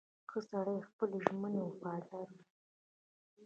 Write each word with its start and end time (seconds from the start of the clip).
•ښه 0.29 0.39
سړی 0.49 0.75
د 0.81 0.85
خپلې 0.89 1.17
ژمنې 1.25 1.61
وفادار 1.63 2.27
وي. 2.35 2.43